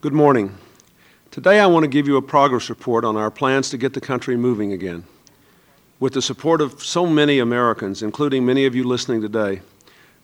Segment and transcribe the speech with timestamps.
[0.00, 0.56] Good morning.
[1.32, 4.00] Today I want to give you a progress report on our plans to get the
[4.00, 5.02] country moving again.
[5.98, 9.60] With the support of so many Americans, including many of you listening today,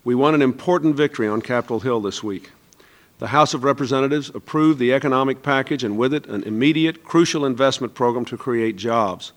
[0.05, 2.53] we won an important victory on Capitol Hill this week.
[3.19, 7.95] The House of Representatives approved the economic package and with it an immediate, crucial investment
[7.95, 9.33] program to create jobs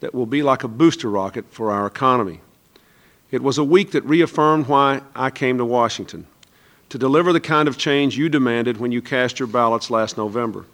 [0.00, 2.42] that will be like a booster rocket for our economy.
[3.30, 6.26] It was a week that reaffirmed why I came to Washington
[6.88, 10.64] to deliver the kind of change you demanded when you cast your ballots last November.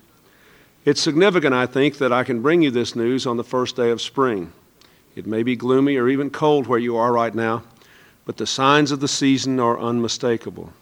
[0.85, 3.91] It's significant, I think, that I can bring you this news on the first day
[3.91, 4.53] of spring.
[5.17, 7.63] It may be gloomy or even cold where you are right now,
[8.27, 10.73] but the signs of the season are unmistakable.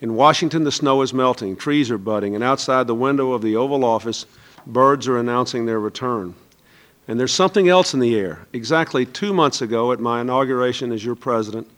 [0.00, 3.56] In Washington, the snow is melting, trees are budding, and outside the window of the
[3.56, 4.26] Oval Office,
[4.66, 6.34] birds are announcing their return.
[7.08, 8.46] And there's something else in the air.
[8.52, 11.68] Exactly two months ago, at my inauguration as your president,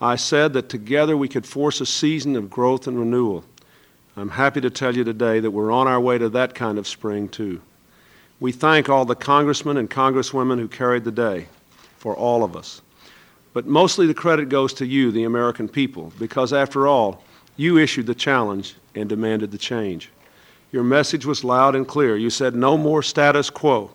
[0.00, 3.44] I said that together we could force a season of growth and renewal.
[4.16, 6.86] I'm happy to tell you today that we're on our way to that kind of
[6.86, 7.60] spring, too.
[8.40, 11.46] We thank all the congressmen and congresswomen who carried the day
[11.98, 12.82] for all of us.
[13.54, 17.22] But mostly the credit goes to you, the American people, because after all,
[17.56, 20.10] you issued the challenge and demanded the change.
[20.72, 22.16] Your message was loud and clear.
[22.16, 23.90] You said, no more status quo.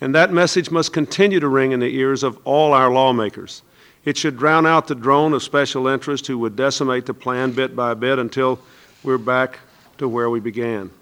[0.00, 3.62] And that message must continue to ring in the ears of all our lawmakers.
[4.06, 7.74] It should drown out the drone of special interest who would decimate the plan bit
[7.74, 8.60] by bit until
[9.02, 9.58] we're back
[9.98, 10.92] to where we began.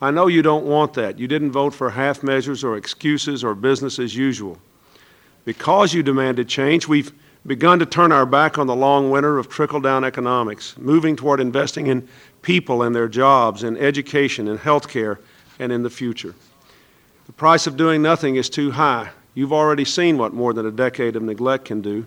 [0.00, 1.18] I know you don't want that.
[1.18, 4.58] You didn't vote for half measures or excuses or business as usual.
[5.44, 7.12] Because you demanded change, we've
[7.44, 11.40] begun to turn our back on the long winter of trickle down economics, moving toward
[11.40, 12.08] investing in
[12.42, 15.18] people and their jobs, in education, in health care,
[15.58, 16.34] and in the future.
[17.26, 19.10] The price of doing nothing is too high.
[19.34, 22.06] You've already seen what more than a decade of neglect can do.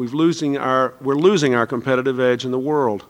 [0.00, 3.04] We've losing our, we're losing our competitive edge in the world.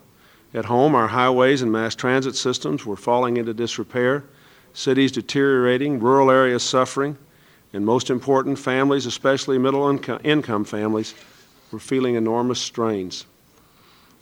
[0.53, 4.25] At home, our highways and mass transit systems were falling into disrepair,
[4.73, 7.17] cities deteriorating, rural areas suffering,
[7.71, 11.15] and most important, families, especially middle income families,
[11.71, 13.25] were feeling enormous strains.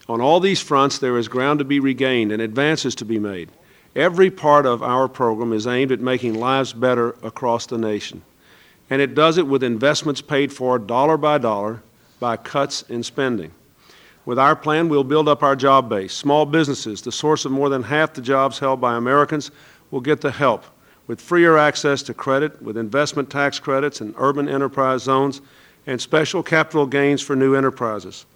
[0.08, 3.50] On all these fronts, there is ground to be regained and advances to be made.
[3.96, 8.22] Every part of our program is aimed at making lives better across the nation.
[8.92, 11.82] And it does it with investments paid for dollar by dollar
[12.20, 13.52] by cuts in spending.
[14.26, 16.14] With our plan, we'll build up our job base.
[16.14, 19.52] Small businesses, the source of more than half the jobs held by Americans,
[19.92, 20.66] will get the help
[21.08, 25.42] with freer access to credit, with investment tax credits and urban enterprise zones,
[25.88, 28.28] and special capital gains for new enterprises.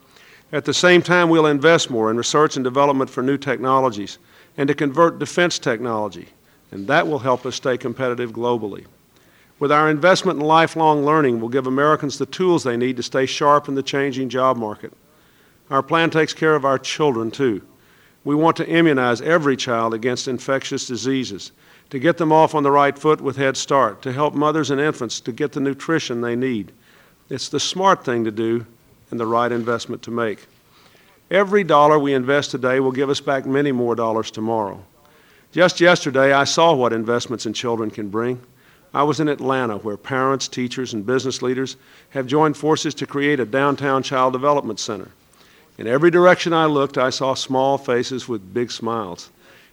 [0.52, 4.18] At the same time, we'll invest more in research and development for new technologies
[4.58, 6.30] and to convert defense technology,
[6.72, 8.86] and that will help us stay competitive globally.
[9.64, 13.26] With our investment in lifelong learning, we'll give Americans the tools they need to stay
[13.26, 14.92] sharp in the changing job market.
[15.70, 17.62] Our plan takes care of our children, too.
[18.26, 21.54] We want to immunize every child against infectious diseases,
[21.92, 24.82] to get them off on the right foot with Head Start, to help mothers and
[24.82, 26.74] infants to get the nutrition they need.
[27.30, 28.66] It's the smart thing to do
[29.12, 30.46] and the right investment to make.
[31.32, 34.84] Every dollar we invest today will give us back many more dollars tomorrow.
[35.54, 38.42] Just yesterday, I saw what investments in children can bring.
[38.94, 41.78] I was in Atlanta, where parents, teachers, and business leaders
[42.12, 45.10] have joined forces to create a downtown child development center.
[45.80, 49.32] In every direction I looked, I saw small faces with big smiles.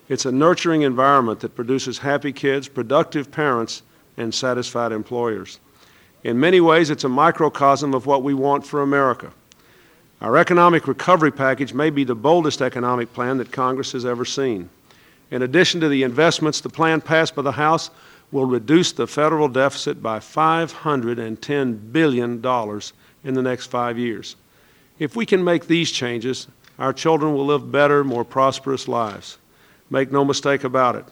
[0.09, 3.83] It's a nurturing environment that produces happy kids, productive parents,
[4.17, 5.59] and satisfied employers.
[6.23, 9.31] In many ways, it's a microcosm of what we want for America.
[10.19, 14.69] Our economic recovery package may be the boldest economic plan that Congress has ever seen.
[15.29, 17.89] In addition to the investments, the plan passed by the House
[18.31, 22.45] will reduce the federal deficit by $510 billion
[23.23, 24.35] in the next five years.
[24.99, 26.47] If we can make these changes,
[26.79, 29.37] our children will live better, more prosperous lives.
[29.89, 31.05] Make no mistake about it.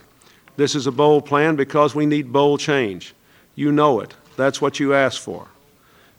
[0.56, 3.14] This is a bold plan because we need bold change.
[3.56, 4.14] You know it.
[4.38, 5.48] That's what you asked for.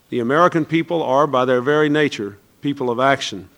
[0.09, 3.49] The American people are, by their very nature, people of action.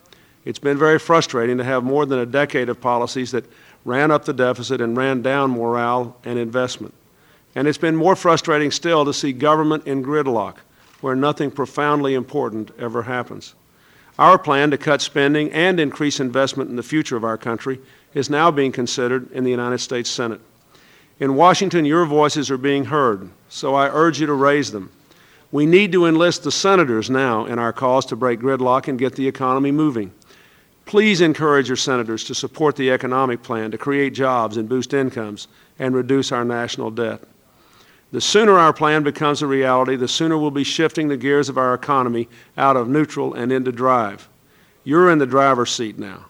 [0.46, 3.46] It's been very frustrating to have more than a decade of policies that
[3.86, 6.94] ran up the deficit and ran down morale and investment.
[7.56, 10.58] And it's been more frustrating still to see government in gridlock,
[11.02, 13.54] where nothing profoundly important ever happens.
[14.18, 17.80] Our plan to cut spending and increase investment in the future of our country
[18.14, 20.42] is now being considered in the United States Senate.
[21.20, 24.92] In Washington, your voices are being heard, so I urge you to raise them.
[25.52, 29.16] We need to enlist the senators now in our cause to break gridlock and get
[29.16, 30.12] the economy moving.
[30.86, 35.48] Please encourage your senators to support the economic plan to create jobs and boost incomes
[35.80, 37.22] and reduce our national debt.
[38.14, 41.58] The sooner our plan becomes a reality, the sooner we'll be shifting the gears of
[41.58, 44.30] our economy out of neutral and into drive.
[44.84, 46.26] You're in the driver's seat now.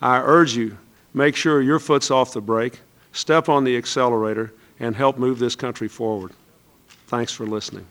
[0.00, 0.78] I urge you,
[1.12, 2.80] make sure your foot's off the brake.
[3.12, 6.32] step on the accelerator, and help move this country forward.
[7.06, 7.86] Thanks for listening.